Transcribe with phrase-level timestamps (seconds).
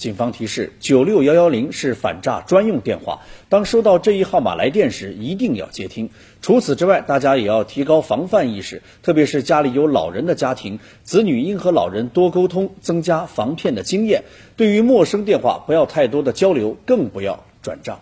[0.00, 3.20] 警方提示九六幺幺零是反诈专用电话。
[3.50, 6.08] 当收到这一号码来电时一定要接听。
[6.40, 14.24] 除此之外大家也要提高防范意识特别是家里有老人的家庭子女应和老人多沟通增加防骗的经验。
[14.56, 18.00] 对于陌生电话不要太多的交流更不要转账。